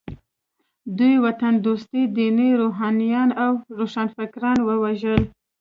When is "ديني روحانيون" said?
2.17-3.29